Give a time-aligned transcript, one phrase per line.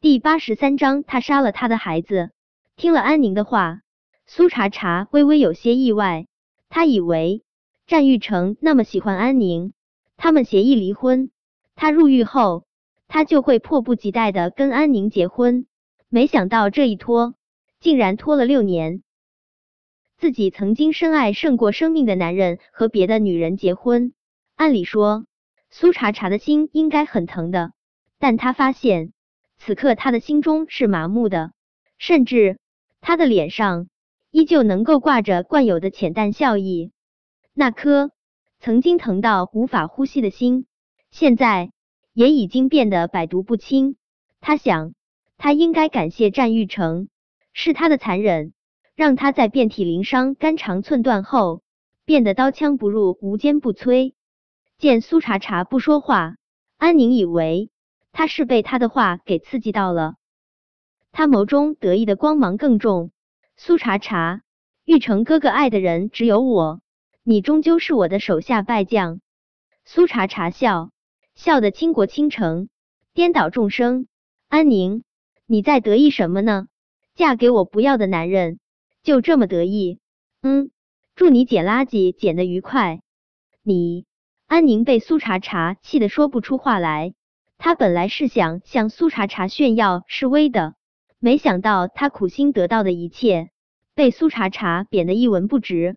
[0.00, 2.30] 第八十三章，他杀了他的孩子。
[2.76, 3.80] 听了安宁的话，
[4.26, 6.28] 苏茶茶微微有些意外。
[6.68, 7.42] 他以为
[7.88, 9.72] 战玉成那么喜欢安宁，
[10.16, 11.32] 他们协议离婚，
[11.74, 12.64] 他入狱后，
[13.08, 15.66] 他就会迫不及待的跟安宁结婚。
[16.08, 17.34] 没想到这一拖，
[17.80, 19.02] 竟然拖了六年。
[20.16, 24.12] 自己曾经深爱胜过生命的男人和别的女人结婚，
[24.54, 25.26] 按理说
[25.70, 27.72] 苏茶茶的心应该很疼的，
[28.20, 29.12] 但他发现。
[29.58, 31.52] 此刻他的心中是麻木的，
[31.98, 32.58] 甚至
[33.00, 33.88] 他的脸上
[34.30, 36.92] 依旧能够挂着惯有的浅淡笑意。
[37.52, 38.12] 那颗
[38.60, 40.66] 曾经疼到无法呼吸的心，
[41.10, 41.72] 现在
[42.12, 43.96] 也已经变得百毒不侵。
[44.40, 44.94] 他想，
[45.36, 47.08] 他应该感谢战玉成，
[47.52, 48.52] 是他的残忍，
[48.94, 51.62] 让他在遍体鳞伤、肝肠寸断后，
[52.04, 54.14] 变得刀枪不入、无坚不摧。
[54.78, 56.36] 见苏茶茶不说话，
[56.76, 57.70] 安宁以为。
[58.12, 60.16] 他是被他的话给刺激到了，
[61.12, 63.10] 他眸中得意的光芒更重。
[63.56, 64.42] 苏茶茶，
[64.84, 66.80] 玉成哥哥爱的人只有我，
[67.22, 69.20] 你终究是我的手下败将。
[69.84, 70.90] 苏茶茶笑
[71.34, 72.68] 笑的倾国倾城，
[73.14, 74.06] 颠倒众生。
[74.48, 75.02] 安宁，
[75.46, 76.68] 你在得意什么呢？
[77.14, 78.60] 嫁给我不要的男人，
[79.02, 79.98] 就这么得意？
[80.40, 80.70] 嗯，
[81.14, 83.00] 祝你捡垃圾捡得愉快。
[83.62, 84.06] 你，
[84.46, 87.14] 安宁被苏茶茶气得说不出话来。
[87.58, 90.76] 他本来是想向苏茶茶炫耀示威的，
[91.18, 93.50] 没想到他苦心得到的一切
[93.96, 95.96] 被苏茶茶贬得一文不值，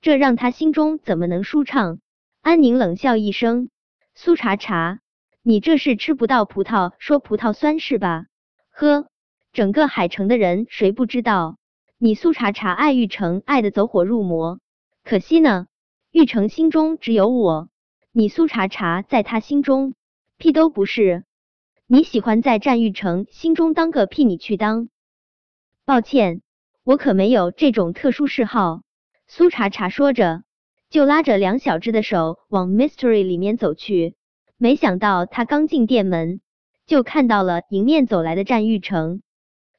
[0.00, 2.00] 这让他心中怎么能舒畅？
[2.42, 3.70] 安宁冷笑一声
[4.16, 4.98] ：“苏茶茶，
[5.42, 8.26] 你这是吃不到葡萄说葡萄酸是吧？
[8.70, 9.06] 呵，
[9.52, 11.58] 整个海城的人谁不知道
[11.96, 14.58] 你苏茶茶爱玉成爱的走火入魔？
[15.04, 15.68] 可惜呢，
[16.10, 17.68] 玉成心中只有我，
[18.10, 19.94] 你苏茶茶在他心中。”
[20.38, 21.24] 屁都不是，
[21.88, 24.88] 你喜欢在战玉成心中当个屁，你去当。
[25.84, 26.42] 抱歉，
[26.84, 28.82] 我可没有这种特殊嗜好。
[29.26, 30.44] 苏茶茶说着，
[30.90, 34.14] 就拉着梁小芝的手往 Mystery 里面走去。
[34.56, 36.40] 没想到他刚进店门，
[36.86, 39.22] 就看到了迎面走来的战玉成。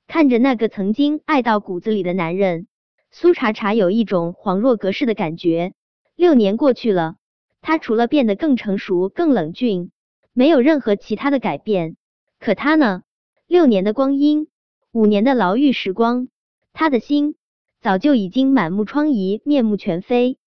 [0.07, 2.67] 看着那个曾经爱到骨子里的男人，
[3.11, 5.71] 苏茶茶有一种恍若隔世的感觉。
[6.17, 7.15] 六年过去了，
[7.61, 9.91] 他除了变得更成熟、更冷峻。
[10.39, 11.97] 没有任何其他的改变，
[12.39, 13.03] 可他呢？
[13.45, 14.47] 六年的光阴，
[14.93, 16.29] 五年的牢狱时光，
[16.71, 17.35] 他的心
[17.81, 20.37] 早就已经满目疮痍，面目全非。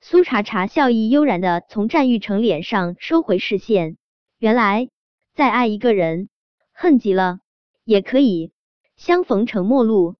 [0.00, 3.96] 苏茶茶笑意悠然的从战玉成脸上收回视线。
[4.40, 4.88] 原来，
[5.36, 6.28] 再爱一个人，
[6.72, 7.38] 恨极了
[7.84, 8.50] 也可以
[8.96, 10.16] 相逢成陌路。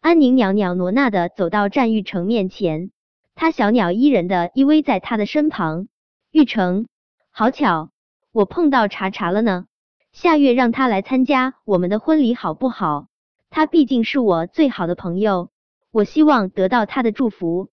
[0.00, 2.90] 安宁袅袅娜娜的走到战玉成面前，
[3.34, 5.88] 她小鸟依人的依偎在他的身旁。
[6.30, 6.88] 玉成，
[7.30, 7.90] 好巧。
[8.32, 9.66] 我碰到茶茶了呢，
[10.12, 13.08] 下月让他来参加我们的婚礼好不好？
[13.50, 15.50] 他毕竟是我最好的朋友，
[15.90, 17.70] 我希望得到他的祝福。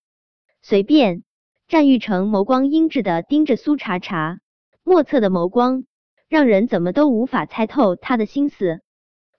[0.61, 1.23] 随便。
[1.67, 4.39] 战玉成眸光阴鸷的盯着苏茶茶，
[4.85, 5.83] 莫测的眸光
[6.29, 8.79] 让人怎么都无法猜透他的心思。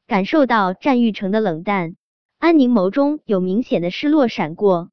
[0.06, 1.96] 感受到战玉成的冷淡，
[2.38, 4.90] 安宁眸中有明显的失落闪过，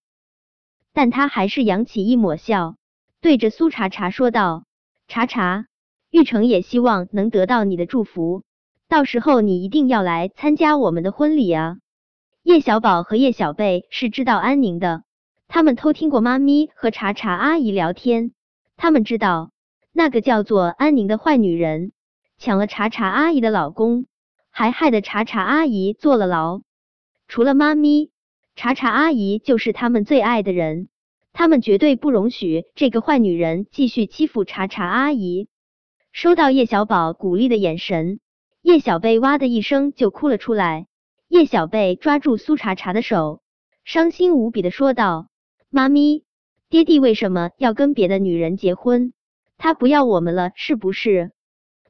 [0.94, 2.78] 但他还是扬起一抹笑，
[3.20, 4.64] 对着苏茶茶说道
[5.10, 5.68] ：“茶茶。”
[6.16, 8.44] 玉成也希望能得到你的祝福，
[8.88, 11.76] 到时候你一定要来参加我们的婚礼啊！
[12.42, 15.04] 叶小宝和叶小贝是知道安宁的，
[15.50, 18.32] 他们偷听过妈咪和茶茶阿姨聊天，
[18.78, 19.52] 他们知道
[19.92, 21.92] 那个叫做安宁的坏女人
[22.38, 24.06] 抢了茶茶阿姨的老公，
[24.50, 26.62] 还害得茶茶阿姨坐了牢。
[27.28, 28.12] 除了妈咪，
[28.56, 30.88] 茶茶阿姨就是他们最爱的人，
[31.34, 35.50] 他们绝对不容许这个坏女人继续欺负茶茶阿姨。
[36.16, 38.22] 收到叶小宝鼓励的眼神，
[38.62, 40.88] 叶小贝哇的一声就哭了出来。
[41.28, 43.42] 叶小贝抓住苏茶茶的手，
[43.84, 45.28] 伤心无比的说道
[45.70, 46.24] ：“妈咪，
[46.70, 49.12] 爹地为什么要跟别的女人结婚？
[49.58, 51.34] 他不要我们了是不是？”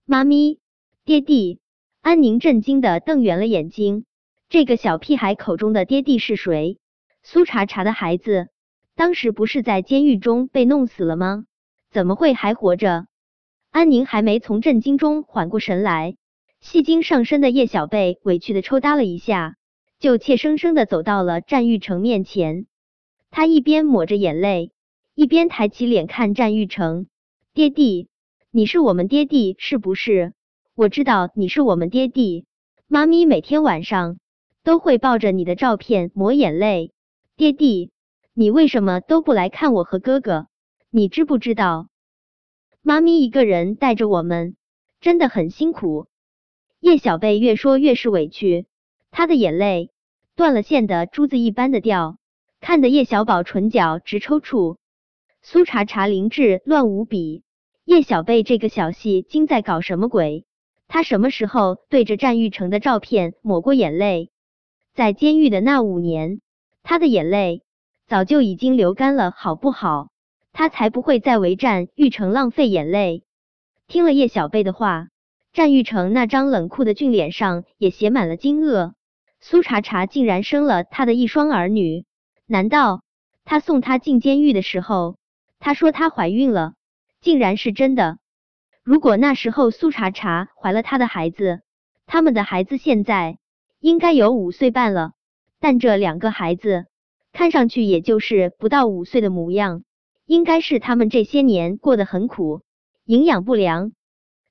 [0.06, 0.58] 妈咪，
[1.04, 1.60] 爹地，
[2.02, 4.06] 安宁震惊的瞪圆了眼睛。
[4.50, 6.80] 这个小屁孩口中的爹地是谁？
[7.22, 8.48] 苏茶茶的孩子，
[8.96, 11.46] 当时不是在监狱中被弄死了吗？
[11.92, 13.06] 怎么会还活着？
[13.76, 16.16] 安宁还没从震惊中缓过神来，
[16.62, 19.58] 戏精上身的叶小贝委屈的抽搭了一下，
[20.00, 22.68] 就怯生生的走到了战玉成面前。
[23.32, 24.72] 他一边抹着眼泪，
[25.14, 27.08] 一边抬起脸看战玉成
[27.54, 28.08] ：“爹地，
[28.50, 30.32] 你是我们爹地是不是？
[30.74, 32.46] 我知道你是我们爹地。
[32.88, 34.20] 妈咪每天晚上
[34.64, 36.94] 都会抱着你的照片抹眼泪。
[37.36, 37.92] 爹地，
[38.34, 40.48] 你为什么都不来看我和哥哥？
[40.90, 41.90] 你知不知道？”
[42.88, 44.56] 妈咪一个人带着我们，
[45.02, 46.06] 真的很辛苦。
[46.80, 48.68] 叶小贝越说越是委屈，
[49.10, 49.90] 他的眼泪
[50.36, 52.20] 断了线的珠子一般的掉，
[52.62, 54.78] 看得叶小宝唇角直抽搐。
[55.42, 57.42] 苏茶茶灵智乱无比，
[57.86, 60.46] 叶小贝这个小戏精在搞什么鬼？
[60.88, 64.30] 他什么时候对着战玉成的照片抹过眼泪？
[64.94, 66.40] 在监狱的那五年，
[66.84, 67.64] 他的眼泪
[68.06, 70.10] 早就已经流干了，好不好？
[70.58, 73.26] 他才不会再为战玉成浪费眼泪。
[73.88, 75.10] 听了叶小贝的话，
[75.52, 78.94] 战玉成那张冷酷的俊脸上也写满了惊愕。
[79.42, 82.06] 苏茶茶竟然生了他的一双儿女？
[82.48, 83.04] 难道
[83.44, 85.18] 他送他进监狱的时候，
[85.60, 86.76] 他说他怀孕了，
[87.20, 88.18] 竟然是真的？
[88.82, 91.64] 如果那时候苏茶茶怀了他的孩子，
[92.06, 93.40] 他们的孩子现在
[93.82, 95.12] 应该有五岁半了。
[95.60, 96.86] 但这两个孩子
[97.34, 99.84] 看上去也就是不到五岁的模样，
[100.26, 102.62] 应该是他们这些年过得很苦，
[103.06, 103.94] 营养不良，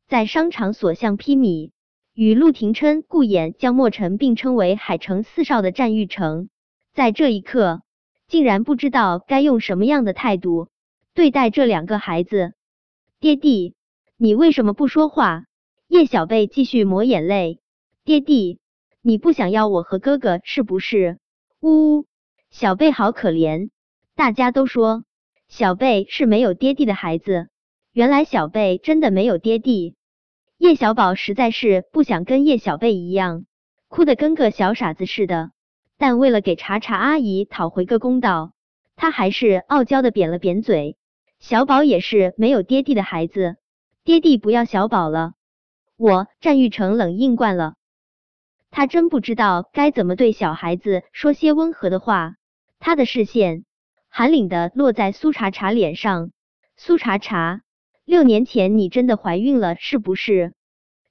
[0.07, 1.71] 在商场所向披靡，
[2.15, 6.49] 与陆廷琛、顾衍、江墨尘并称为海城四少的战玉成，
[6.93, 7.83] 在这一刻
[8.29, 10.69] 竟然不知道该用什么样的态度
[11.13, 12.55] 对待这两个孩子，
[13.21, 13.75] 爹地。
[14.17, 15.45] 你为什么不说话？
[15.89, 17.61] 叶小贝继续抹眼泪。
[18.05, 18.61] 爹地，
[19.03, 21.19] 你不想要我和哥哥是不是？
[21.61, 22.07] 呜呜，
[22.51, 23.71] 小贝好可怜。
[24.15, 25.05] 大家都说
[25.49, 27.49] 小贝是没有爹地的孩子，
[27.93, 29.95] 原来小贝真的没有爹地。
[30.59, 33.45] 叶小宝实在是不想跟叶小贝一样
[33.89, 35.51] 哭得跟个小傻子似的，
[35.99, 38.53] 但为了给查查阿姨讨回个公道，
[38.97, 40.97] 他还是傲娇的扁了扁嘴。
[41.39, 43.57] 小宝也是没有爹地的孩子。
[44.03, 45.35] 爹地不要小宝了，
[45.97, 47.75] 我战玉成冷硬惯了，
[48.71, 52.35] 他真不知道该怎么对小孩子说些温和的话。
[52.81, 53.65] 他的视线
[54.17, 56.31] 寒冷的落在苏茶茶脸上。
[56.77, 57.63] 苏茶茶，
[58.05, 60.55] 六年前你真的怀孕了是不是？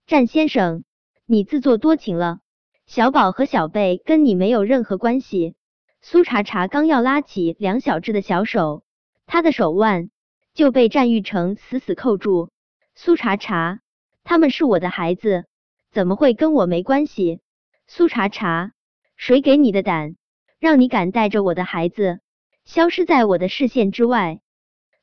[0.08, 0.86] 战先生，
[1.26, 2.40] 你自作多情了，
[2.86, 5.56] 小宝和小贝跟你没有任何关系。
[6.02, 8.86] 苏茶茶刚要拉起梁小志的小手，
[9.26, 10.10] 他的手腕
[10.54, 12.52] 就被战玉成死死扣住。
[12.96, 13.82] 苏茶茶，
[14.24, 15.44] 他们是我的孩子，
[15.92, 17.42] 怎么会跟我没关系？
[17.86, 18.72] 苏茶茶，
[19.18, 20.16] 谁给你的胆，
[20.58, 22.22] 让你敢带着我的孩子
[22.65, 24.39] 消失在我的视线之外？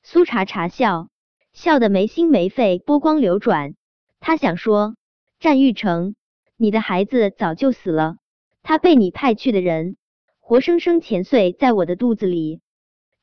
[0.03, 1.09] 苏茶茶笑
[1.53, 3.75] 笑的没心没肺，波光流转。
[4.19, 4.97] 他想说，
[5.39, 6.15] 战玉成，
[6.57, 8.17] 你的孩子早就死了，
[8.63, 9.97] 他被你派去的人，
[10.41, 12.61] 活生生钳碎在我的肚子里。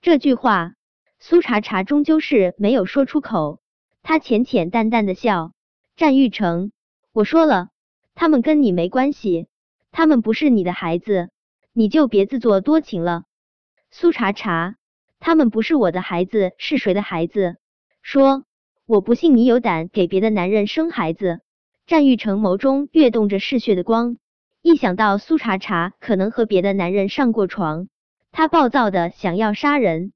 [0.01, 0.73] 这句话，
[1.19, 3.59] 苏茶茶终究是没有说出口。
[4.03, 5.51] 他浅浅淡淡的笑，
[5.95, 6.71] 战玉成，
[7.11, 7.69] 我说了，
[8.13, 9.47] 他们跟你没关系，
[9.91, 11.29] 他们不是你的孩子，
[11.73, 13.23] 你就别自作多情了。
[13.99, 14.75] 苏茶茶，
[15.19, 17.55] 他们不是我的孩子，是谁的孩子？
[18.03, 18.43] 说，
[18.85, 21.39] 我不信你有胆给别的男人生孩子。
[21.87, 24.17] 战玉成眸中跃动着嗜血的光，
[24.61, 27.87] 一想到苏茶茶可能和别的男人上过床，
[28.31, 30.13] 他暴躁的想要杀人。